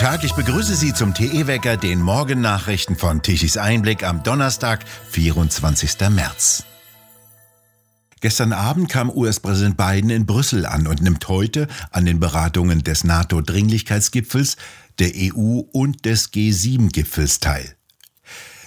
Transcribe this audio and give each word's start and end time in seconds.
Tag, 0.00 0.24
ich 0.24 0.32
begrüße 0.32 0.76
Sie 0.76 0.94
zum 0.94 1.12
TE-Wecker, 1.12 1.76
den 1.76 2.00
Morgennachrichten 2.00 2.96
von 2.96 3.20
Tichys 3.20 3.58
Einblick 3.58 4.02
am 4.02 4.22
Donnerstag, 4.22 4.82
24. 5.10 6.08
März. 6.08 6.64
Gestern 8.22 8.54
Abend 8.54 8.88
kam 8.88 9.10
US-Präsident 9.10 9.76
Biden 9.76 10.08
in 10.08 10.24
Brüssel 10.24 10.64
an 10.64 10.86
und 10.86 11.02
nimmt 11.02 11.28
heute 11.28 11.68
an 11.90 12.06
den 12.06 12.18
Beratungen 12.18 12.82
des 12.82 13.04
NATO-Dringlichkeitsgipfels, 13.04 14.56
der 14.98 15.10
EU 15.14 15.64
und 15.70 16.06
des 16.06 16.32
G7-Gipfels 16.32 17.40
teil. 17.40 17.76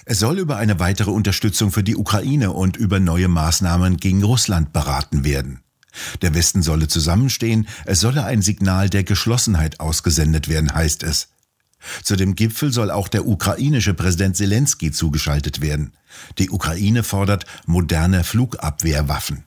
Es 0.04 0.20
soll 0.20 0.38
über 0.38 0.56
eine 0.58 0.78
weitere 0.78 1.10
Unterstützung 1.10 1.72
für 1.72 1.82
die 1.82 1.96
Ukraine 1.96 2.52
und 2.52 2.76
über 2.76 3.00
neue 3.00 3.26
Maßnahmen 3.26 3.96
gegen 3.96 4.22
Russland 4.22 4.72
beraten 4.72 5.24
werden. 5.24 5.63
Der 6.22 6.34
Westen 6.34 6.62
solle 6.62 6.88
zusammenstehen, 6.88 7.68
es 7.86 8.00
solle 8.00 8.24
ein 8.24 8.42
Signal 8.42 8.90
der 8.90 9.04
Geschlossenheit 9.04 9.80
ausgesendet 9.80 10.48
werden, 10.48 10.74
heißt 10.74 11.02
es. 11.02 11.28
Zu 12.02 12.16
dem 12.16 12.34
Gipfel 12.34 12.72
soll 12.72 12.90
auch 12.90 13.08
der 13.08 13.26
ukrainische 13.26 13.94
Präsident 13.94 14.36
Zelensky 14.36 14.90
zugeschaltet 14.90 15.60
werden. 15.60 15.92
Die 16.38 16.50
Ukraine 16.50 17.02
fordert 17.02 17.44
moderne 17.66 18.24
Flugabwehrwaffen. 18.24 19.44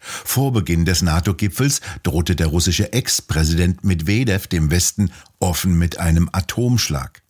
Vor 0.00 0.52
Beginn 0.52 0.84
des 0.84 1.02
NATO-Gipfels 1.02 1.80
drohte 2.02 2.34
der 2.34 2.46
russische 2.46 2.92
Ex-Präsident 2.92 3.84
Medvedev 3.84 4.46
dem 4.46 4.70
Westen 4.70 5.12
offen 5.40 5.78
mit 5.78 5.98
einem 5.98 6.30
Atomschlag. 6.32 7.22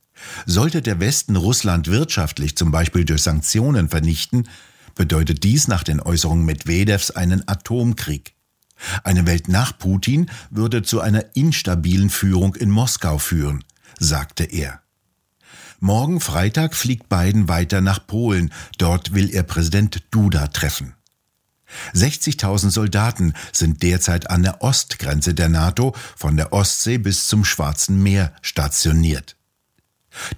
Sollte 0.46 0.82
der 0.82 1.00
Westen 1.00 1.34
Russland 1.36 1.88
wirtschaftlich 1.88 2.56
zum 2.56 2.70
Beispiel 2.70 3.04
durch 3.04 3.22
Sanktionen 3.22 3.88
vernichten, 3.88 4.48
bedeutet 4.94 5.42
dies 5.42 5.66
nach 5.66 5.82
den 5.82 6.00
Äußerungen 6.00 6.44
Medvedevs 6.44 7.10
einen 7.10 7.46
Atomkrieg. 7.48 8.34
Eine 9.04 9.26
Welt 9.26 9.48
nach 9.48 9.76
Putin 9.76 10.30
würde 10.50 10.82
zu 10.82 11.00
einer 11.00 11.36
instabilen 11.36 12.10
Führung 12.10 12.54
in 12.54 12.70
Moskau 12.70 13.18
führen, 13.18 13.64
sagte 13.98 14.44
er. 14.44 14.80
Morgen 15.78 16.20
Freitag 16.20 16.74
fliegt 16.74 17.08
Biden 17.08 17.48
weiter 17.48 17.80
nach 17.80 18.06
Polen. 18.06 18.52
Dort 18.76 19.14
will 19.14 19.30
er 19.30 19.42
Präsident 19.42 20.02
Duda 20.10 20.48
treffen. 20.48 20.94
60.000 21.94 22.70
Soldaten 22.70 23.32
sind 23.52 23.82
derzeit 23.82 24.28
an 24.28 24.42
der 24.42 24.62
Ostgrenze 24.62 25.34
der 25.34 25.48
NATO 25.48 25.94
von 26.16 26.36
der 26.36 26.52
Ostsee 26.52 26.98
bis 26.98 27.28
zum 27.28 27.44
Schwarzen 27.44 28.02
Meer 28.02 28.34
stationiert. 28.42 29.36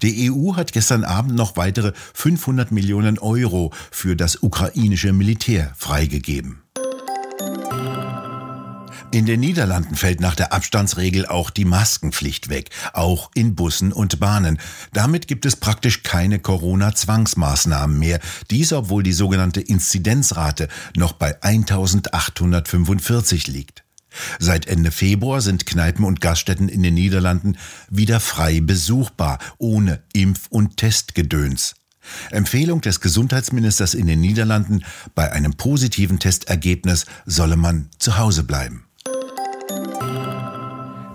Die 0.01 0.31
EU 0.31 0.55
hat 0.55 0.71
gestern 0.71 1.03
Abend 1.03 1.35
noch 1.35 1.57
weitere 1.57 1.93
500 2.13 2.71
Millionen 2.71 3.17
Euro 3.19 3.73
für 3.91 4.15
das 4.15 4.41
ukrainische 4.43 5.13
Militär 5.13 5.73
freigegeben. 5.75 6.62
In 9.13 9.25
den 9.27 9.41
Niederlanden 9.41 9.95
fällt 9.95 10.21
nach 10.21 10.33
der 10.33 10.53
Abstandsregel 10.53 11.27
auch 11.27 11.51
die 11.51 11.65
Maskenpflicht 11.65 12.49
weg, 12.49 12.71
auch 12.93 13.29
in 13.35 13.53
Bussen 13.53 13.93
und 13.93 14.19
Bahnen. 14.19 14.57
Damit 14.91 15.27
gibt 15.27 15.45
es 15.45 15.55
praktisch 15.55 16.01
keine 16.01 16.39
Corona-Zwangsmaßnahmen 16.39 17.99
mehr. 17.99 18.19
Dies, 18.49 18.73
obwohl 18.73 19.03
die 19.03 19.13
sogenannte 19.13 19.61
Inzidenzrate 19.61 20.67
noch 20.95 21.13
bei 21.13 21.39
1845 21.43 23.45
liegt. 23.45 23.83
Seit 24.39 24.65
Ende 24.65 24.89
Februar 24.89 25.41
sind 25.41 25.67
Kneipen 25.67 26.05
und 26.05 26.19
Gaststätten 26.19 26.67
in 26.67 26.81
den 26.81 26.95
Niederlanden 26.95 27.59
wieder 27.91 28.19
frei 28.19 28.61
besuchbar, 28.61 29.37
ohne 29.59 30.01
Impf- 30.15 30.47
und 30.49 30.77
Testgedöns. 30.77 31.75
Empfehlung 32.31 32.81
des 32.81 32.99
Gesundheitsministers 32.99 33.93
in 33.93 34.07
den 34.07 34.21
Niederlanden, 34.21 34.83
bei 35.13 35.31
einem 35.31 35.53
positiven 35.53 36.17
Testergebnis 36.17 37.05
solle 37.27 37.57
man 37.57 37.89
zu 37.99 38.17
Hause 38.17 38.43
bleiben. 38.43 38.87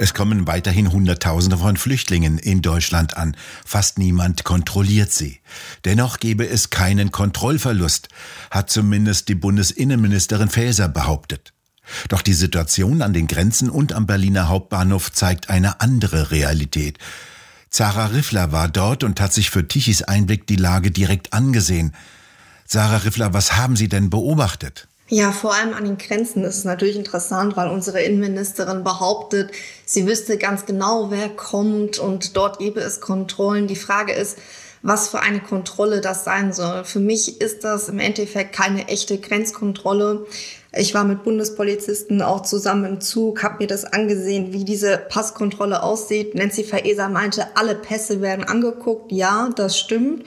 Es 0.00 0.14
kommen 0.14 0.46
weiterhin 0.46 0.92
Hunderttausende 0.92 1.58
von 1.58 1.76
Flüchtlingen 1.76 2.38
in 2.38 2.62
Deutschland 2.62 3.16
an. 3.16 3.36
Fast 3.64 3.98
niemand 3.98 4.44
kontrolliert 4.44 5.12
sie. 5.12 5.40
Dennoch 5.84 6.20
gebe 6.20 6.48
es 6.48 6.70
keinen 6.70 7.10
Kontrollverlust, 7.10 8.08
hat 8.50 8.70
zumindest 8.70 9.28
die 9.28 9.34
Bundesinnenministerin 9.34 10.50
Faeser 10.50 10.88
behauptet. 10.88 11.52
Doch 12.08 12.22
die 12.22 12.34
Situation 12.34 13.02
an 13.02 13.12
den 13.12 13.26
Grenzen 13.26 13.70
und 13.70 13.92
am 13.92 14.06
Berliner 14.06 14.48
Hauptbahnhof 14.48 15.10
zeigt 15.10 15.50
eine 15.50 15.80
andere 15.80 16.30
Realität. 16.30 16.98
Zara 17.70 18.06
Riffler 18.06 18.52
war 18.52 18.68
dort 18.68 19.02
und 19.02 19.20
hat 19.20 19.32
sich 19.32 19.50
für 19.50 19.66
Tichys 19.66 20.02
Einblick 20.02 20.46
die 20.46 20.56
Lage 20.56 20.90
direkt 20.90 21.32
angesehen. 21.32 21.92
Sarah 22.66 22.98
Riffler, 22.98 23.32
was 23.32 23.56
haben 23.56 23.76
Sie 23.76 23.88
denn 23.88 24.10
beobachtet? 24.10 24.87
Ja, 25.10 25.32
vor 25.32 25.54
allem 25.54 25.72
an 25.72 25.84
den 25.84 25.96
Grenzen 25.96 26.44
ist 26.44 26.58
es 26.58 26.64
natürlich 26.64 26.96
interessant, 26.96 27.56
weil 27.56 27.70
unsere 27.70 28.02
Innenministerin 28.02 28.84
behauptet, 28.84 29.50
sie 29.86 30.06
wüsste 30.06 30.36
ganz 30.36 30.66
genau, 30.66 31.10
wer 31.10 31.30
kommt 31.30 31.98
und 31.98 32.36
dort 32.36 32.58
gäbe 32.58 32.80
es 32.80 33.00
Kontrollen. 33.00 33.68
Die 33.68 33.76
Frage 33.76 34.12
ist, 34.12 34.36
was 34.82 35.08
für 35.08 35.20
eine 35.20 35.40
Kontrolle 35.40 36.02
das 36.02 36.24
sein 36.24 36.52
soll. 36.52 36.84
Für 36.84 37.00
mich 37.00 37.40
ist 37.40 37.64
das 37.64 37.88
im 37.88 37.98
Endeffekt 37.98 38.54
keine 38.54 38.88
echte 38.88 39.18
Grenzkontrolle. 39.18 40.26
Ich 40.76 40.92
war 40.94 41.04
mit 41.04 41.24
Bundespolizisten 41.24 42.20
auch 42.20 42.42
zusammen 42.42 42.84
im 42.84 43.00
Zug, 43.00 43.42
habe 43.42 43.60
mir 43.60 43.66
das 43.66 43.86
angesehen, 43.86 44.52
wie 44.52 44.64
diese 44.64 44.98
Passkontrolle 44.98 45.82
aussieht. 45.82 46.34
Nancy 46.34 46.64
Faeser 46.64 47.08
meinte, 47.08 47.46
alle 47.56 47.74
Pässe 47.74 48.20
werden 48.20 48.44
angeguckt. 48.44 49.10
Ja, 49.10 49.48
das 49.56 49.78
stimmt. 49.78 50.24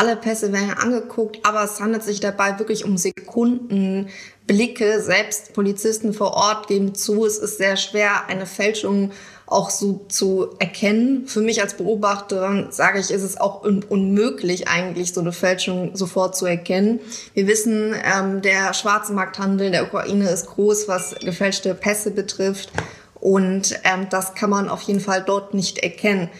Alle 0.00 0.16
Pässe 0.16 0.50
werden 0.50 0.70
angeguckt, 0.70 1.40
aber 1.42 1.62
es 1.62 1.78
handelt 1.78 2.02
sich 2.02 2.20
dabei 2.20 2.58
wirklich 2.58 2.86
um 2.86 2.96
Sekundenblicke. 2.96 5.02
Selbst 5.02 5.52
Polizisten 5.52 6.14
vor 6.14 6.32
Ort 6.32 6.68
geben 6.68 6.94
zu, 6.94 7.26
es 7.26 7.36
ist 7.36 7.58
sehr 7.58 7.76
schwer, 7.76 8.26
eine 8.26 8.46
Fälschung 8.46 9.10
auch 9.44 9.68
so 9.68 10.06
zu 10.08 10.54
erkennen. 10.58 11.26
Für 11.26 11.42
mich 11.42 11.60
als 11.60 11.74
Beobachterin 11.74 12.68
sage 12.70 12.98
ich, 12.98 13.10
ist 13.10 13.22
es 13.22 13.36
auch 13.36 13.62
un 13.62 13.82
unmöglich 13.82 14.68
eigentlich, 14.68 15.12
so 15.12 15.20
eine 15.20 15.32
Fälschung 15.32 15.94
sofort 15.94 16.34
zu 16.34 16.46
erkennen. 16.46 17.00
Wir 17.34 17.46
wissen, 17.46 17.94
ähm, 18.02 18.40
der 18.40 18.72
Schwarzmarkthandel 18.72 19.70
der 19.70 19.84
Ukraine 19.84 20.30
ist 20.30 20.46
groß, 20.46 20.88
was 20.88 21.14
gefälschte 21.16 21.74
Pässe 21.74 22.10
betrifft. 22.10 22.72
Und 23.16 23.78
ähm, 23.84 24.06
das 24.08 24.34
kann 24.34 24.48
man 24.48 24.70
auf 24.70 24.80
jeden 24.80 25.00
Fall 25.00 25.22
dort 25.22 25.52
nicht 25.52 25.80
erkennen. 25.80 26.30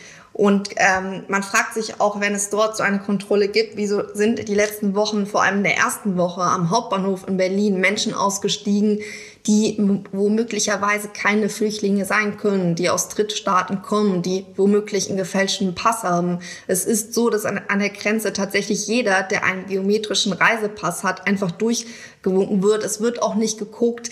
Und 0.40 0.70
ähm, 0.76 1.24
man 1.28 1.42
fragt 1.42 1.74
sich 1.74 2.00
auch, 2.00 2.18
wenn 2.18 2.34
es 2.34 2.48
dort 2.48 2.74
so 2.74 2.82
eine 2.82 2.98
Kontrolle 2.98 3.48
gibt, 3.48 3.76
wieso 3.76 4.14
sind 4.14 4.48
die 4.48 4.54
letzten 4.54 4.94
Wochen, 4.94 5.26
vor 5.26 5.42
allem 5.42 5.58
in 5.58 5.64
der 5.64 5.76
ersten 5.76 6.16
Woche 6.16 6.40
am 6.40 6.70
Hauptbahnhof 6.70 7.28
in 7.28 7.36
Berlin, 7.36 7.78
Menschen 7.78 8.14
ausgestiegen, 8.14 9.00
die 9.46 9.76
womöglicherweise 10.12 11.08
keine 11.08 11.50
Flüchtlinge 11.50 12.06
sein 12.06 12.38
können, 12.38 12.74
die 12.74 12.88
aus 12.88 13.08
Drittstaaten 13.08 13.82
kommen, 13.82 14.22
die 14.22 14.46
womöglich 14.56 15.08
einen 15.08 15.18
gefälschten 15.18 15.74
Pass 15.74 16.04
haben. 16.04 16.38
Es 16.66 16.86
ist 16.86 17.12
so, 17.12 17.28
dass 17.28 17.44
an, 17.44 17.60
an 17.68 17.80
der 17.80 17.90
Grenze 17.90 18.32
tatsächlich 18.32 18.86
jeder, 18.86 19.22
der 19.22 19.44
einen 19.44 19.66
biometrischen 19.66 20.32
Reisepass 20.32 21.04
hat, 21.04 21.26
einfach 21.26 21.50
durchgewunken 21.50 22.62
wird. 22.62 22.82
Es 22.82 23.02
wird 23.02 23.20
auch 23.20 23.34
nicht 23.34 23.58
geguckt, 23.58 24.08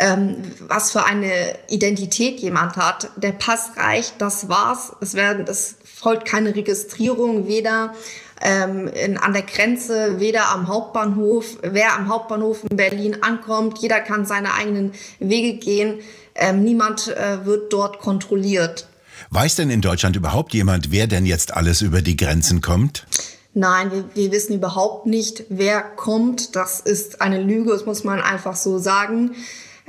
ähm, 0.00 0.36
was 0.66 0.92
für 0.92 1.04
eine 1.04 1.30
Identität 1.68 2.40
jemand 2.40 2.76
hat. 2.76 3.10
Der 3.16 3.32
Pass 3.32 3.72
reicht, 3.76 4.14
das 4.18 4.48
war's. 4.48 4.92
Es 5.00 5.14
werden, 5.14 5.44
es 5.46 5.76
folgt 5.84 6.26
keine 6.26 6.56
Registrierung, 6.56 7.46
weder 7.46 7.94
ähm, 8.40 8.88
in, 8.88 9.18
an 9.18 9.34
der 9.34 9.42
Grenze, 9.42 10.18
weder 10.18 10.48
am 10.48 10.68
Hauptbahnhof. 10.68 11.58
Wer 11.62 11.94
am 11.94 12.08
Hauptbahnhof 12.08 12.64
in 12.68 12.76
Berlin 12.76 13.22
ankommt, 13.22 13.78
jeder 13.78 14.00
kann 14.00 14.24
seine 14.24 14.54
eigenen 14.54 14.92
Wege 15.18 15.58
gehen. 15.58 16.00
Ähm, 16.34 16.64
niemand 16.64 17.08
äh, 17.08 17.44
wird 17.44 17.72
dort 17.72 17.98
kontrolliert. 17.98 18.88
Weiß 19.28 19.56
denn 19.56 19.68
in 19.68 19.82
Deutschland 19.82 20.16
überhaupt 20.16 20.54
jemand, 20.54 20.90
wer 20.90 21.06
denn 21.06 21.26
jetzt 21.26 21.54
alles 21.54 21.82
über 21.82 22.00
die 22.00 22.16
Grenzen 22.16 22.62
kommt? 22.62 23.06
Nein, 23.52 23.92
wir, 23.92 24.04
wir 24.14 24.32
wissen 24.32 24.54
überhaupt 24.54 25.04
nicht, 25.04 25.44
wer 25.50 25.82
kommt. 25.82 26.56
Das 26.56 26.80
ist 26.80 27.20
eine 27.20 27.42
Lüge, 27.42 27.70
das 27.72 27.84
muss 27.84 28.02
man 28.02 28.22
einfach 28.22 28.56
so 28.56 28.78
sagen. 28.78 29.32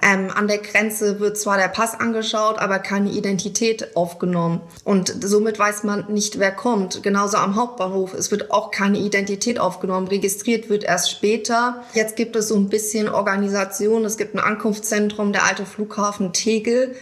Ähm, 0.04 0.32
an 0.34 0.48
der 0.48 0.58
Grenze 0.58 1.20
wird 1.20 1.38
zwar 1.38 1.58
der 1.58 1.68
Pass 1.68 2.00
angeschaut, 2.00 2.58
aber 2.58 2.80
keine 2.80 3.12
Identität 3.12 3.96
aufgenommen. 3.96 4.62
Und 4.84 5.14
somit 5.24 5.60
weiß 5.60 5.84
man 5.84 6.12
nicht, 6.12 6.40
wer 6.40 6.52
kommt. 6.52 7.04
Genauso 7.04 7.38
am 7.38 7.56
Hauptbahnhof. 7.56 8.14
Es 8.16 8.32
wird 8.32 8.50
auch 8.50 8.72
keine 8.72 8.98
Identität 8.98 9.60
aufgenommen. 9.60 10.08
Registriert 10.08 10.70
wird 10.70 10.84
erst 10.84 11.12
später. 11.12 11.84
Jetzt 11.94 12.16
gibt 12.16 12.36
es 12.36 12.48
so 12.48 12.56
ein 12.56 12.70
bisschen 12.70 13.10
Organisation. 13.10 14.04
Es 14.06 14.18
gibt 14.18 14.34
ein 14.34 14.40
Ankunftszentrum, 14.40 15.34
der 15.34 15.46
alte 15.46 15.66
Flughafen 15.66 16.34
Tegel. 16.34 16.96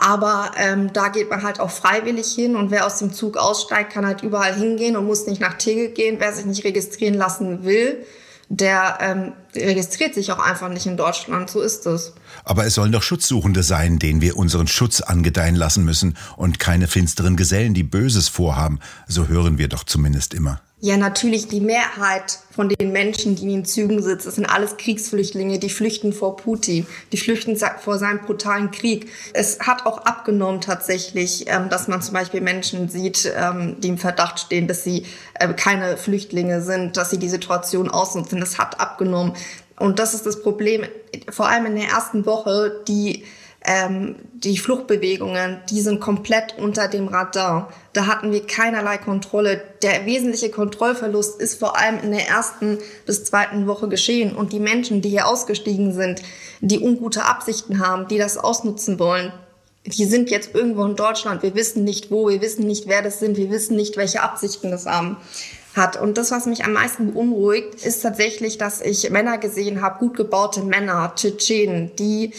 Aber 0.00 0.52
ähm, 0.56 0.92
da 0.92 1.08
geht 1.08 1.28
man 1.28 1.42
halt 1.42 1.58
auch 1.58 1.70
freiwillig 1.70 2.28
hin 2.32 2.54
und 2.54 2.70
wer 2.70 2.86
aus 2.86 3.00
dem 3.00 3.12
Zug 3.12 3.36
aussteigt, 3.36 3.92
kann 3.92 4.06
halt 4.06 4.22
überall 4.22 4.54
hingehen 4.54 4.96
und 4.96 5.06
muss 5.06 5.26
nicht 5.26 5.40
nach 5.40 5.54
Tegel 5.54 5.88
gehen. 5.88 6.16
Wer 6.20 6.32
sich 6.32 6.46
nicht 6.46 6.62
registrieren 6.62 7.14
lassen 7.14 7.64
will, 7.64 8.06
der 8.48 8.98
ähm, 9.00 9.32
registriert 9.54 10.14
sich 10.14 10.32
auch 10.32 10.38
einfach 10.38 10.68
nicht 10.68 10.86
in 10.86 10.96
Deutschland. 10.96 11.50
So 11.50 11.60
ist 11.60 11.86
es. 11.86 12.14
Aber 12.44 12.64
es 12.64 12.74
sollen 12.74 12.92
doch 12.92 13.02
Schutzsuchende 13.02 13.62
sein, 13.62 13.98
denen 13.98 14.20
wir 14.20 14.36
unseren 14.36 14.68
Schutz 14.68 15.00
angedeihen 15.00 15.54
lassen 15.54 15.84
müssen 15.84 16.16
und 16.36 16.58
keine 16.58 16.86
finsteren 16.86 17.36
Gesellen, 17.36 17.74
die 17.74 17.82
Böses 17.82 18.28
vorhaben. 18.28 18.80
So 19.06 19.28
hören 19.28 19.58
wir 19.58 19.68
doch 19.68 19.84
zumindest 19.84 20.34
immer. 20.34 20.60
Ja, 20.80 20.96
natürlich 20.96 21.48
die 21.48 21.60
Mehrheit 21.60 22.38
von 22.52 22.68
den 22.68 22.92
Menschen, 22.92 23.34
die 23.34 23.42
in 23.42 23.48
den 23.48 23.64
Zügen 23.64 24.00
sitzen, 24.00 24.30
sind 24.30 24.46
alles 24.46 24.76
Kriegsflüchtlinge, 24.76 25.58
die 25.58 25.70
flüchten 25.70 26.12
vor 26.12 26.36
Putin, 26.36 26.86
die 27.10 27.16
flüchten 27.16 27.56
vor 27.56 27.98
seinem 27.98 28.20
brutalen 28.20 28.70
Krieg. 28.70 29.10
Es 29.32 29.58
hat 29.58 29.86
auch 29.86 29.98
abgenommen 29.98 30.60
tatsächlich, 30.60 31.46
ähm, 31.48 31.68
dass 31.68 31.88
man 31.88 32.00
zum 32.00 32.14
Beispiel 32.14 32.40
Menschen 32.42 32.88
sieht, 32.88 33.32
ähm, 33.36 33.80
die 33.80 33.88
im 33.88 33.98
Verdacht 33.98 34.38
stehen, 34.38 34.68
dass 34.68 34.84
sie 34.84 35.04
äh, 35.34 35.52
keine 35.52 35.96
Flüchtlinge 35.96 36.62
sind, 36.62 36.96
dass 36.96 37.10
sie 37.10 37.18
die 37.18 37.28
Situation 37.28 37.90
ausnutzen. 37.90 38.38
Das 38.38 38.58
hat 38.58 38.78
abgenommen. 38.78 39.32
Und 39.80 39.98
das 39.98 40.14
ist 40.14 40.26
das 40.26 40.42
Problem, 40.42 40.84
vor 41.28 41.48
allem 41.48 41.66
in 41.66 41.74
der 41.74 41.88
ersten 41.88 42.24
Woche, 42.24 42.84
die 42.86 43.24
ähm, 43.68 44.16
die 44.32 44.56
Fluchtbewegungen, 44.56 45.58
die 45.68 45.82
sind 45.82 46.00
komplett 46.00 46.56
unter 46.58 46.88
dem 46.88 47.06
Radar. 47.06 47.70
Da 47.92 48.06
hatten 48.06 48.32
wir 48.32 48.46
keinerlei 48.46 48.96
Kontrolle. 48.96 49.60
Der 49.82 50.06
wesentliche 50.06 50.48
Kontrollverlust 50.48 51.38
ist 51.38 51.58
vor 51.58 51.78
allem 51.78 51.98
in 52.02 52.12
der 52.12 52.26
ersten 52.26 52.78
bis 53.04 53.24
zweiten 53.24 53.66
Woche 53.66 53.88
geschehen. 53.88 54.34
Und 54.34 54.54
die 54.54 54.58
Menschen, 54.58 55.02
die 55.02 55.10
hier 55.10 55.28
ausgestiegen 55.28 55.92
sind, 55.92 56.22
die 56.62 56.80
ungute 56.80 57.26
Absichten 57.26 57.86
haben, 57.86 58.08
die 58.08 58.16
das 58.16 58.38
ausnutzen 58.38 58.98
wollen, 58.98 59.34
die 59.84 60.06
sind 60.06 60.30
jetzt 60.30 60.54
irgendwo 60.54 60.84
in 60.84 60.96
Deutschland. 60.96 61.42
Wir 61.42 61.54
wissen 61.54 61.84
nicht 61.84 62.10
wo, 62.10 62.28
wir 62.28 62.40
wissen 62.40 62.66
nicht, 62.66 62.88
wer 62.88 63.02
das 63.02 63.20
sind, 63.20 63.36
wir 63.36 63.50
wissen 63.50 63.76
nicht, 63.76 63.98
welche 63.98 64.22
Absichten 64.22 64.70
das 64.70 64.86
haben 64.86 65.18
hat. 65.76 66.00
Und 66.00 66.16
das, 66.16 66.30
was 66.30 66.46
mich 66.46 66.64
am 66.64 66.72
meisten 66.72 67.12
beunruhigt, 67.12 67.74
ist 67.84 68.00
tatsächlich, 68.00 68.56
dass 68.56 68.80
ich 68.80 69.10
Männer 69.10 69.36
gesehen 69.36 69.82
habe, 69.82 69.98
gut 69.98 70.16
gebaute 70.16 70.62
Männer, 70.62 71.12
Tschetschenen, 71.14 71.94
die 71.96 72.32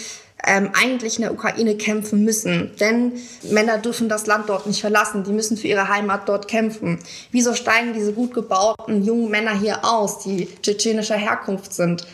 ähm, 0.45 0.69
eigentlich 0.73 1.17
in 1.17 1.23
der 1.23 1.33
Ukraine 1.33 1.75
kämpfen 1.75 2.23
müssen. 2.23 2.71
Denn 2.79 3.13
Männer 3.43 3.77
dürfen 3.77 4.09
das 4.09 4.25
Land 4.25 4.49
dort 4.49 4.67
nicht 4.67 4.81
verlassen. 4.81 5.23
Die 5.23 5.31
müssen 5.31 5.57
für 5.57 5.67
ihre 5.67 5.89
Heimat 5.89 6.27
dort 6.29 6.47
kämpfen. 6.47 6.99
Wieso 7.31 7.53
steigen 7.53 7.93
diese 7.93 8.13
gut 8.13 8.33
gebauten 8.33 9.03
jungen 9.03 9.29
Männer 9.29 9.57
hier 9.57 9.83
aus, 9.83 10.19
die 10.19 10.47
tschetschenischer 10.61 11.17
Herkunft 11.17 11.73
sind? 11.73 12.05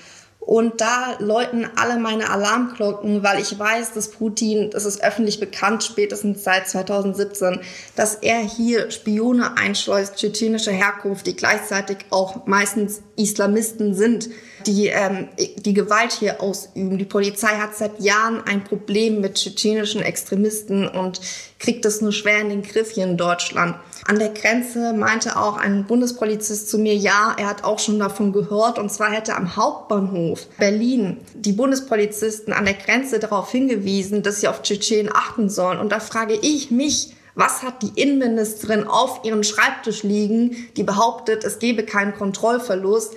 Und 0.45 0.79
da 0.79 1.15
läuten 1.17 1.67
alle 1.75 1.97
meine 1.97 2.29
Alarmglocken, 2.29 3.23
weil 3.23 3.41
ich 3.41 3.57
weiß, 3.57 3.93
dass 3.93 4.09
Putin, 4.11 4.69
das 4.69 4.85
ist 4.85 5.03
öffentlich 5.03 5.39
bekannt, 5.39 5.83
spätestens 5.83 6.43
seit 6.43 6.69
2017, 6.69 7.61
dass 7.95 8.13
er 8.13 8.37
hier 8.41 8.91
Spione 8.91 9.57
einschleust, 9.57 10.17
tschetschenischer 10.17 10.71
Herkunft, 10.71 11.25
die 11.25 11.35
gleichzeitig 11.35 11.97
auch 12.11 12.45
meistens 12.45 13.01
Islamisten 13.15 13.95
sind, 13.95 14.29
die 14.67 14.87
ähm, 14.87 15.29
die 15.57 15.73
Gewalt 15.73 16.11
hier 16.11 16.41
ausüben. 16.41 16.99
Die 16.99 17.05
Polizei 17.05 17.57
hat 17.57 17.75
seit 17.75 17.99
Jahren 17.99 18.43
ein 18.45 18.63
Problem 18.63 19.21
mit 19.21 19.35
tschetschenischen 19.35 20.03
Extremisten 20.03 20.87
und 20.87 21.21
kriegt 21.59 21.85
das 21.85 22.01
nur 22.01 22.11
schwer 22.11 22.41
in 22.41 22.49
den 22.49 22.63
Griff 22.63 22.91
hier 22.91 23.05
in 23.05 23.17
Deutschland. 23.17 23.75
An 24.07 24.19
der 24.19 24.29
Grenze 24.29 24.93
meinte 24.93 25.37
auch 25.37 25.57
ein 25.57 25.85
Bundespolizist 25.85 26.69
zu 26.69 26.77
mir, 26.77 26.95
ja, 26.95 27.35
er 27.37 27.47
hat 27.47 27.63
auch 27.63 27.79
schon 27.79 27.97
davon 27.97 28.33
gehört. 28.33 28.77
Und 28.77 28.91
zwar 28.91 29.11
hätte 29.11 29.35
am 29.35 29.55
Hauptbahnhof 29.55 30.47
Berlin 30.57 31.17
die 31.33 31.53
Bundespolizisten 31.53 32.53
an 32.53 32.65
der 32.65 32.75
Grenze 32.75 33.19
darauf 33.19 33.51
hingewiesen, 33.51 34.21
dass 34.21 34.41
sie 34.41 34.47
auf 34.47 34.61
Tschetschenen 34.61 35.11
achten 35.13 35.49
sollen. 35.49 35.79
Und 35.79 35.91
da 35.91 35.99
frage 35.99 36.37
ich 36.41 36.71
mich, 36.71 37.15
was 37.35 37.63
hat 37.63 37.81
die 37.81 38.01
Innenministerin 38.01 38.85
auf 38.87 39.21
ihrem 39.23 39.43
Schreibtisch 39.43 40.03
liegen, 40.03 40.55
die 40.77 40.83
behauptet, 40.83 41.43
es 41.43 41.59
gebe 41.59 41.83
keinen 41.83 42.15
Kontrollverlust? 42.15 43.13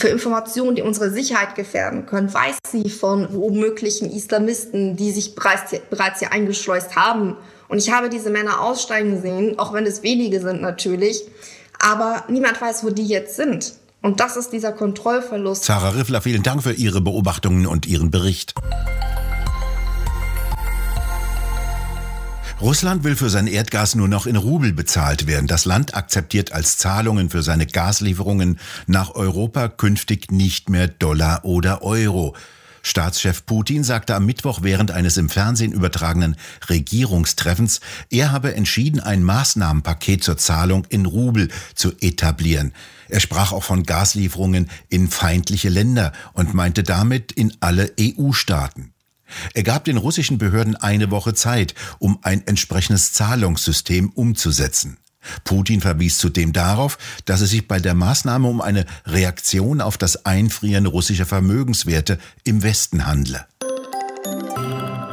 Für 0.00 0.08
Informationen, 0.08 0.74
die 0.74 0.82
unsere 0.82 1.10
Sicherheit 1.10 1.54
gefährden 1.54 2.06
können, 2.06 2.32
weiß 2.32 2.58
sie 2.66 2.88
von 2.90 3.28
womöglichen 3.32 4.10
Islamisten, 4.10 4.96
die 4.96 5.12
sich 5.12 5.34
bereits, 5.34 5.78
bereits 5.90 6.20
hier 6.20 6.32
eingeschleust 6.32 6.96
haben 6.96 7.36
und 7.70 7.78
ich 7.78 7.92
habe 7.92 8.08
diese 8.08 8.30
Männer 8.30 8.60
aussteigen 8.60 9.22
sehen, 9.22 9.58
auch 9.58 9.72
wenn 9.72 9.86
es 9.86 10.02
wenige 10.02 10.40
sind 10.40 10.60
natürlich. 10.60 11.22
Aber 11.78 12.24
niemand 12.28 12.60
weiß, 12.60 12.82
wo 12.82 12.90
die 12.90 13.06
jetzt 13.06 13.36
sind. 13.36 13.74
Und 14.02 14.18
das 14.18 14.36
ist 14.36 14.52
dieser 14.52 14.72
Kontrollverlust. 14.72 15.64
Sarah 15.64 15.90
Riffler, 15.90 16.20
vielen 16.20 16.42
Dank 16.42 16.64
für 16.64 16.72
Ihre 16.72 17.00
Beobachtungen 17.00 17.66
und 17.66 17.86
Ihren 17.86 18.10
Bericht. 18.10 18.54
Russland 22.60 23.04
will 23.04 23.16
für 23.16 23.30
sein 23.30 23.46
Erdgas 23.46 23.94
nur 23.94 24.06
noch 24.06 24.26
in 24.26 24.36
Rubel 24.36 24.74
bezahlt 24.74 25.26
werden. 25.26 25.46
Das 25.46 25.64
Land 25.64 25.94
akzeptiert 25.94 26.52
als 26.52 26.76
Zahlungen 26.76 27.30
für 27.30 27.42
seine 27.42 27.66
Gaslieferungen 27.66 28.58
nach 28.86 29.14
Europa 29.14 29.68
künftig 29.68 30.30
nicht 30.30 30.68
mehr 30.68 30.86
Dollar 30.86 31.46
oder 31.46 31.82
Euro. 31.82 32.36
Staatschef 32.82 33.46
Putin 33.46 33.82
sagte 33.82 34.14
am 34.14 34.26
Mittwoch 34.26 34.60
während 34.62 34.90
eines 34.90 35.16
im 35.16 35.30
Fernsehen 35.30 35.72
übertragenen 35.72 36.36
Regierungstreffens, 36.68 37.80
er 38.10 38.30
habe 38.30 38.54
entschieden, 38.54 39.00
ein 39.00 39.24
Maßnahmenpaket 39.24 40.22
zur 40.22 40.36
Zahlung 40.36 40.84
in 40.90 41.06
Rubel 41.06 41.48
zu 41.74 41.92
etablieren. 42.00 42.72
Er 43.08 43.20
sprach 43.20 43.52
auch 43.52 43.64
von 43.64 43.84
Gaslieferungen 43.84 44.68
in 44.90 45.08
feindliche 45.08 45.70
Länder 45.70 46.12
und 46.34 46.52
meinte 46.52 46.82
damit 46.82 47.32
in 47.32 47.54
alle 47.60 47.90
EU-Staaten. 47.98 48.92
Er 49.54 49.62
gab 49.62 49.84
den 49.84 49.96
russischen 49.96 50.38
Behörden 50.38 50.76
eine 50.76 51.10
Woche 51.10 51.34
Zeit, 51.34 51.74
um 51.98 52.18
ein 52.22 52.46
entsprechendes 52.46 53.12
Zahlungssystem 53.12 54.10
umzusetzen. 54.10 54.98
Putin 55.44 55.80
verwies 55.80 56.18
zudem 56.18 56.52
darauf, 56.52 56.98
dass 57.26 57.40
es 57.40 57.50
sich 57.50 57.68
bei 57.68 57.78
der 57.78 57.94
Maßnahme 57.94 58.48
um 58.48 58.60
eine 58.60 58.86
Reaktion 59.04 59.80
auf 59.80 59.98
das 59.98 60.24
Einfrieren 60.24 60.86
russischer 60.86 61.26
Vermögenswerte 61.26 62.18
im 62.44 62.62
Westen 62.62 63.06
handle. 63.06 63.46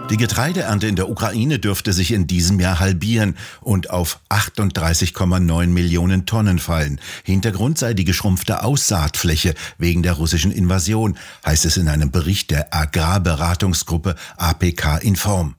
Die 0.09 0.15
Getreideernte 0.15 0.87
in 0.87 0.95
der 0.95 1.09
Ukraine 1.09 1.59
dürfte 1.59 1.91
sich 1.91 2.13
in 2.13 2.27
diesem 2.27 2.61
Jahr 2.61 2.79
halbieren 2.79 3.35
und 3.59 3.89
auf 3.89 4.21
38,9 4.29 5.67
Millionen 5.67 6.25
Tonnen 6.25 6.59
fallen. 6.59 7.01
Hintergrund 7.23 7.77
sei 7.77 7.93
die 7.93 8.05
geschrumpfte 8.05 8.63
Aussaatfläche 8.63 9.53
wegen 9.77 10.03
der 10.03 10.13
russischen 10.13 10.53
Invasion, 10.53 11.17
heißt 11.45 11.65
es 11.65 11.75
in 11.75 11.89
einem 11.89 12.09
Bericht 12.09 12.51
der 12.51 12.73
Agrarberatungsgruppe 12.73 14.15
APK 14.37 14.99
Inform. 14.99 15.55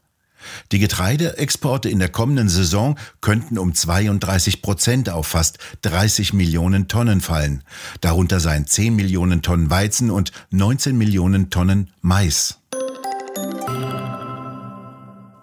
Die 0.73 0.79
Getreideexporte 0.79 1.91
in 1.91 1.99
der 1.99 2.09
kommenden 2.09 2.49
Saison 2.49 2.99
könnten 3.21 3.59
um 3.59 3.75
32 3.75 4.63
Prozent 4.63 5.11
auf 5.11 5.27
fast 5.27 5.59
30 5.83 6.33
Millionen 6.33 6.89
Tonnen 6.89 7.21
fallen. 7.21 7.65
Darunter 8.01 8.41
seien 8.41 8.67
10 8.67 8.97
Millionen 8.97 9.43
Tonnen 9.43 9.69
Weizen 9.69 10.11
und 10.11 10.33
19 10.51 10.97
Millionen 10.97 11.51
Tonnen 11.51 11.91
Mais. 12.01 12.59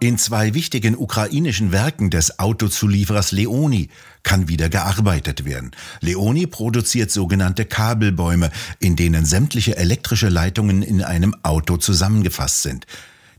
In 0.02 0.18
zwei 0.18 0.54
wichtigen 0.54 0.98
ukrainischen 0.98 1.72
Werken 1.72 2.10
des 2.10 2.38
Autozulieferers 2.38 3.32
Leoni 3.32 3.88
kann 4.24 4.50
wieder 4.50 4.68
gearbeitet 4.68 5.46
werden. 5.46 5.72
Leoni 6.02 6.48
produziert 6.48 7.12
sogenannte 7.12 7.64
Kabelbäume, 7.64 8.52
in 8.80 8.98
denen 8.98 9.26
sämtliche 9.26 9.78
elektrische 9.78 10.28
Leitungen 10.28 10.82
in 10.82 11.02
einem 11.02 11.34
Auto 11.44 11.78
zusammengefasst 11.78 12.64
sind. 12.64 12.86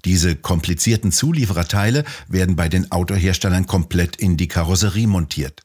Diese 0.07 0.35
komplizierten 0.35 1.13
Zuliefererteile 1.13 2.05
werden 2.27 2.57
bei 2.57 2.71
den 2.71 2.91
Autoherstellern 2.91 3.67
komplett 3.67 4.17
in 4.17 4.39
die 4.39 4.49
Karosserie 4.49 5.07
montiert. 5.07 5.61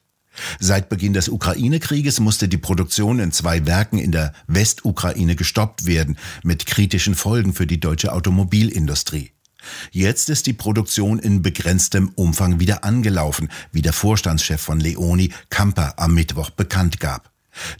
Seit 0.60 0.90
Beginn 0.90 1.14
des 1.14 1.30
Ukraine-Krieges 1.30 2.20
musste 2.20 2.48
die 2.48 2.58
Produktion 2.58 3.18
in 3.18 3.32
zwei 3.32 3.64
Werken 3.66 3.98
in 3.98 4.12
der 4.12 4.34
Westukraine 4.46 5.36
gestoppt 5.36 5.86
werden, 5.86 6.18
mit 6.42 6.66
kritischen 6.66 7.14
Folgen 7.14 7.54
für 7.54 7.66
die 7.66 7.80
deutsche 7.80 8.12
Automobilindustrie. 8.12 9.32
Jetzt 9.90 10.30
ist 10.30 10.46
die 10.46 10.52
Produktion 10.52 11.18
in 11.18 11.42
begrenztem 11.42 12.10
Umfang 12.14 12.60
wieder 12.60 12.84
angelaufen, 12.84 13.48
wie 13.72 13.82
der 13.82 13.92
Vorstandschef 13.92 14.60
von 14.60 14.80
Leoni, 14.80 15.32
Kamper, 15.50 15.94
am 15.98 16.14
Mittwoch 16.14 16.50
bekannt 16.50 17.00
gab. 17.00 17.30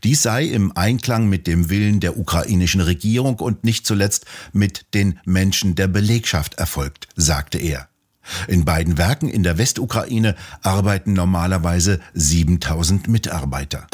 Dies 0.05 0.23
sei 0.23 0.45
im 0.45 0.77
Einklang 0.77 1.29
mit 1.29 1.47
dem 1.47 1.71
Willen 1.71 2.01
der 2.01 2.19
ukrainischen 2.19 2.81
Regierung 2.81 3.37
und 3.37 3.65
nicht 3.65 3.87
zuletzt 3.87 4.27
mit 4.53 4.87
den 4.95 5.19
Menschen 5.25 5.75
der 5.75 5.89
Belegschaft 5.89 6.55
erfolgt, 6.55 7.09
sagte 7.17 7.59
er. 7.59 7.89
In 8.47 8.65
beiden 8.65 8.99
Werken 8.99 9.29
in 9.29 9.43
der 9.43 9.59
Westukraine 9.59 10.37
arbeiten 10.63 11.13
normalerweise 11.13 12.01
7000 12.15 13.09
Mitarbeiter. 13.09 13.87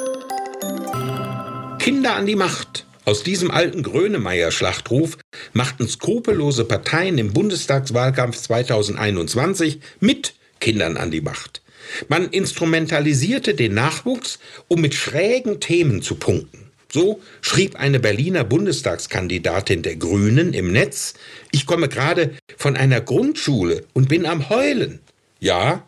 Kinder 1.78 2.16
an 2.16 2.26
die 2.26 2.36
Macht. 2.36 2.87
Aus 3.08 3.22
diesem 3.22 3.50
alten 3.50 3.82
Grönemeyer-Schlachtruf 3.82 5.16
machten 5.54 5.88
skrupellose 5.88 6.66
Parteien 6.66 7.16
im 7.16 7.32
Bundestagswahlkampf 7.32 8.36
2021 8.36 9.80
mit 9.98 10.34
Kindern 10.60 10.98
an 10.98 11.10
die 11.10 11.22
Macht. 11.22 11.62
Man 12.08 12.28
instrumentalisierte 12.28 13.54
den 13.54 13.72
Nachwuchs, 13.72 14.38
um 14.68 14.82
mit 14.82 14.94
schrägen 14.94 15.58
Themen 15.58 16.02
zu 16.02 16.16
punkten. 16.16 16.70
So 16.92 17.22
schrieb 17.40 17.76
eine 17.76 17.98
Berliner 17.98 18.44
Bundestagskandidatin 18.44 19.80
der 19.80 19.96
Grünen 19.96 20.52
im 20.52 20.70
Netz, 20.70 21.14
ich 21.50 21.64
komme 21.64 21.88
gerade 21.88 22.34
von 22.58 22.76
einer 22.76 23.00
Grundschule 23.00 23.86
und 23.94 24.10
bin 24.10 24.26
am 24.26 24.50
Heulen. 24.50 25.00
Ja, 25.40 25.82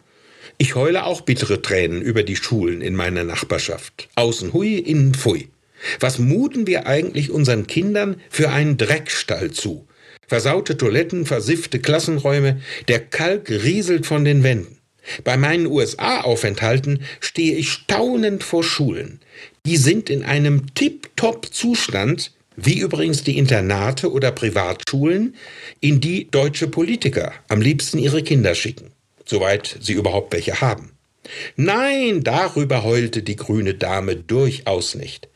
ich 0.57 0.75
heule 0.75 1.05
auch 1.05 1.21
bittere 1.21 1.61
Tränen 1.61 2.01
über 2.01 2.23
die 2.23 2.37
Schulen 2.37 2.81
in 2.81 2.97
meiner 2.97 3.25
Nachbarschaft. 3.25 4.09
Außen 4.15 4.55
hui, 4.55 4.79
innen 4.79 5.13
pfui. 5.13 5.51
Was 5.99 6.19
muten 6.19 6.67
wir 6.67 6.87
eigentlich 6.87 7.31
unseren 7.31 7.67
Kindern 7.67 8.21
für 8.31 8.51
einen 8.51 8.77
Dreckstall 8.77 9.51
zu? 9.51 9.87
Versaute 10.27 10.77
Toiletten, 10.77 11.27
versiffte 11.27 11.81
Klassenräume, 11.81 12.61
der 12.89 13.01
Kalk 13.01 13.51
rieselt 13.51 14.07
von 14.07 14.25
den 14.25 14.43
Wänden. 14.43 14.81
Bei 15.25 15.37
meinen 15.37 15.67
USA-Aufenthalten 15.67 17.03
stehe 17.21 17.57
ich 17.57 17.71
staunend 17.71 18.45
vor 18.45 18.63
Schulen. 18.63 19.21
die 19.67 19.77
sind 19.77 20.09
in 20.09 20.25
einem 20.25 20.75
Tip-Top-Zustand, 20.75 22.33
wie 22.57 22.79
übrigens 22.79 23.25
die 23.25 23.39
Internate 23.39 24.11
oder 24.13 24.31
Privatschulen, 24.31 25.35
in 25.81 26.01
die 26.01 26.31
deutsche 26.31 26.69
Politiker 26.69 27.33
am 27.49 27.61
liebsten 27.61 27.99
ihre 27.99 28.23
Kinder 28.23 28.55
schicken, 28.55 28.93
soweit 29.25 29.79
sie 29.81 29.95
überhaupt 29.95 30.33
welche 30.33 30.61
haben. 30.61 30.93
Nein, 31.57 32.23
darüber 32.23 32.83
heulte 32.83 33.23
die 33.23 33.37
grüne 33.37 33.75
Dame 33.75 34.17
durchaus 34.17 34.95
nicht. 34.95 35.29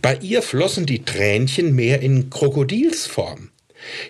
Bei 0.00 0.16
ihr 0.16 0.42
flossen 0.42 0.86
die 0.86 1.04
Tränchen 1.04 1.74
mehr 1.74 2.00
in 2.00 2.30
Krokodilsform. 2.30 3.50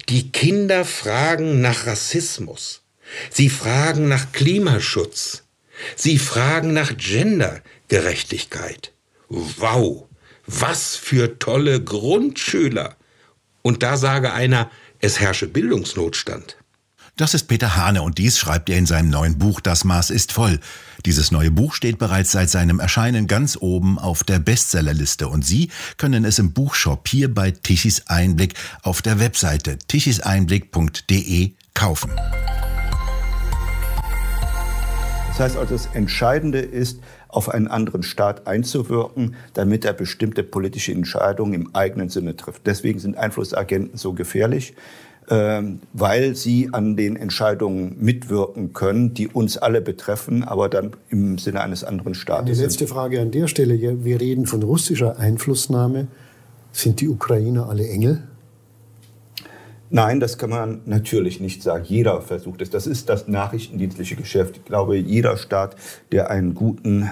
Die 0.09 0.31
Kinder 0.31 0.85
fragen 0.85 1.61
nach 1.61 1.87
Rassismus. 1.87 2.83
Sie 3.31 3.49
fragen 3.49 4.09
nach 4.09 4.33
Klimaschutz. 4.33 5.45
Sie 5.97 6.19
fragen 6.19 6.73
nach 6.73 6.97
Gendergerechtigkeit. 6.97 8.93
Wow, 9.29 10.05
was 10.47 10.97
für 10.97 11.39
tolle 11.39 11.83
Grundschüler. 11.83 12.97
Und 13.63 13.83
da 13.83 13.97
sage 13.97 14.33
einer, 14.33 14.71
es 15.01 15.21
herrsche 15.21 15.49
Bildungsnotstand. 15.49 16.57
Das 17.19 17.35
ist 17.35 17.45
Peter 17.45 17.77
Hane 17.77 18.01
und 18.01 18.17
dies 18.17 18.39
schreibt 18.39 18.71
er 18.71 18.79
in 18.79 18.87
seinem 18.87 19.11
neuen 19.11 19.37
Buch 19.37 19.61
Das 19.61 19.85
Maß 19.85 20.09
ist 20.09 20.33
voll. 20.33 20.59
Dieses 21.05 21.31
neue 21.31 21.51
Buch 21.51 21.75
steht 21.75 21.99
bereits 21.99 22.33
seit 22.33 22.49
seinem 22.49 22.81
Erscheinen 22.81 23.27
ganz 23.27 23.59
oben 23.61 23.99
auf 23.99 24.25
der 24.25 24.39
Bestsellerliste 24.39 25.29
und 25.29 25.45
Sie 25.45 25.69
können 25.99 26.25
es 26.25 26.39
im 26.39 26.55
Buchshop 26.55 27.07
hier 27.07 27.33
bei 27.33 27.51
Tichys 27.51 28.07
Einblick 28.07 28.55
auf 28.83 29.03
der 29.03 29.21
Webseite 29.21 29.77
tichiseinblick.de 29.89 31.53
kaufen. 31.75 32.13
Das 35.29 35.39
heißt 35.39 35.57
also, 35.59 35.75
das 35.75 35.89
Entscheidende 35.95 36.61
ist, 36.61 37.01
auf 37.29 37.51
einen 37.51 37.69
anderen 37.69 38.03
Staat 38.03 38.47
einzuwirken, 38.47 39.37
damit 39.53 39.85
er 39.85 39.93
bestimmte 39.93 40.43
politische 40.43 40.93
Entscheidungen 40.93 41.53
im 41.53 41.75
eigenen 41.75 42.09
Sinne 42.09 42.37
trifft. 42.37 42.67
Deswegen 42.67 42.99
sind 42.99 43.19
Einflussagenten 43.19 43.99
so 43.99 44.15
gefährlich. 44.15 44.75
Ähm, 45.31 45.79
weil 45.93 46.35
sie 46.35 46.71
an 46.73 46.97
den 46.97 47.15
Entscheidungen 47.15 47.97
mitwirken 48.01 48.73
können, 48.73 49.15
die 49.15 49.29
uns 49.29 49.57
alle 49.57 49.81
betreffen, 49.81 50.43
aber 50.43 50.69
dann 50.69 50.93
im 51.11 51.39
Sinne 51.39 51.61
eines 51.61 51.85
anderen 51.85 52.15
Staates. 52.15 52.59
Die 52.59 52.63
letzte 52.63 52.89
Frage 52.89 53.21
an 53.21 53.31
der 53.31 53.47
Stelle. 53.47 54.05
Wir 54.05 54.21
reden 54.21 54.47
von 54.47 54.63
russischer 54.63 55.19
Einflussnahme. 55.19 56.09
Sind 56.73 57.01
die 57.01 57.09
Ukrainer 57.09 57.69
alle 57.69 57.87
Engel? 57.87 58.25
Nein, 59.91 60.21
das 60.21 60.39
kann 60.39 60.51
man 60.51 60.81
natürlich 60.87 61.39
nicht 61.39 61.63
sagen. 61.63 61.85
Jeder 61.87 62.23
versucht 62.23 62.63
es. 62.63 62.71
Das 62.71 62.87
ist 62.87 63.09
das 63.09 63.29
nachrichtendienstliche 63.29 64.17
Geschäft. 64.17 64.57
Ich 64.57 64.65
glaube, 64.65 64.97
jeder 64.97 65.37
Staat, 65.37 65.77
der 66.11 66.31
einen 66.31 66.55
guten 66.55 67.11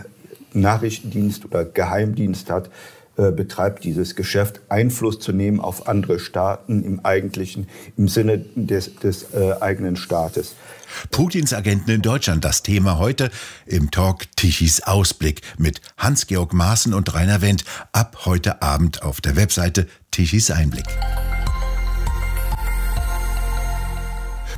Nachrichtendienst 0.53 1.45
oder 1.45 1.65
Geheimdienst 1.65 2.51
hat, 2.51 2.71
äh, 3.21 3.33
betreibt 3.33 3.85
dieses 3.85 4.17
Geschäft, 4.17 4.63
Einfluss 4.71 5.21
zu 5.21 5.33
nehmen 5.33 5.61
auf 5.61 5.87
andere 5.87 6.19
Staaten 6.19 6.83
im 6.83 7.05
eigentlichen, 7.05 7.69
im 7.99 8.09
Sinne 8.09 8.47
des, 8.55 8.97
des 8.97 9.35
äh, 9.35 9.57
eigenen 9.61 9.97
Staates. 9.97 10.55
Putins 11.11 11.53
Agenten 11.53 11.91
in 11.91 12.01
Deutschland, 12.01 12.47
das 12.47 12.63
Thema 12.63 12.99
heute 12.99 13.31
im 13.67 13.91
Talk 13.91 14.25
Tichys 14.37 14.81
Ausblick 14.85 15.43
mit 15.59 15.83
Hans-Georg 15.99 16.55
Maaßen 16.55 16.95
und 16.95 17.13
Rainer 17.13 17.43
Wendt 17.43 17.65
ab 17.93 18.23
heute 18.25 18.63
Abend 18.63 19.03
auf 19.03 19.21
der 19.21 19.37
Webseite 19.37 19.87
Tichys 20.11 20.51
Einblick. 20.51 20.87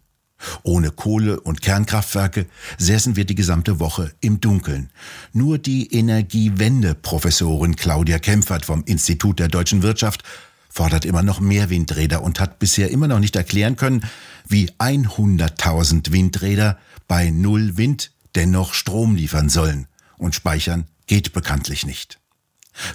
Ohne 0.63 0.91
Kohle- 0.91 1.41
und 1.41 1.63
Kernkraftwerke 1.63 2.47
säßen 2.79 3.17
wir 3.17 3.25
die 3.25 3.35
gesamte 3.35 3.81
Woche 3.81 4.13
im 4.21 4.41
Dunkeln. 4.41 4.91
Nur 5.33 5.59
die 5.59 5.93
Energiewende-Professorin 5.93 7.77
Claudia 7.77 8.19
Kempfert 8.19 8.67
vom 8.67 8.85
Institut 8.85 9.39
der 9.39 9.49
deutschen 9.49 9.83
Wirtschaft 9.83 10.23
fordert 10.69 11.05
immer 11.05 11.23
noch 11.23 11.41
mehr 11.41 11.71
Windräder 11.71 12.23
und 12.23 12.41
hat 12.41 12.59
bisher 12.59 12.91
immer 12.91 13.09
noch 13.09 13.21
nicht 13.21 13.37
erklären 13.37 13.77
können, 13.77 14.05
wie 14.47 14.71
100.000 14.73 16.11
Windräder 16.11 16.79
bei 17.07 17.31
Null 17.31 17.77
Wind 17.77 18.11
dennoch 18.35 18.75
Strom 18.75 19.15
liefern 19.15 19.49
sollen 19.49 19.87
und 20.19 20.35
speichern 20.35 20.87
geht 21.07 21.33
bekanntlich 21.33 21.87
nicht. 21.87 22.19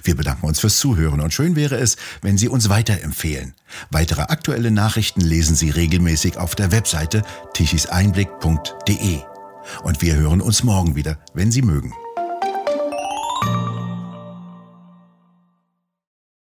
Wir 0.02 0.14
bedanken 0.14 0.46
uns 0.46 0.60
fürs 0.60 0.78
Zuhören 0.78 1.20
und 1.20 1.32
schön 1.32 1.56
wäre 1.56 1.76
es, 1.76 1.96
wenn 2.20 2.36
Sie 2.36 2.48
uns 2.48 2.68
weiterempfehlen. 2.68 3.54
Weitere 3.90 4.22
aktuelle 4.22 4.70
Nachrichten 4.70 5.22
lesen 5.22 5.56
Sie 5.56 5.70
regelmäßig 5.70 6.36
auf 6.36 6.54
der 6.54 6.70
Webseite 6.70 7.22
tichiseinblick.de. 7.54 9.20
Und 9.82 10.02
wir 10.02 10.16
hören 10.16 10.40
uns 10.40 10.62
morgen 10.64 10.96
wieder, 10.96 11.18
wenn 11.32 11.50
Sie 11.50 11.62
mögen. 11.62 11.94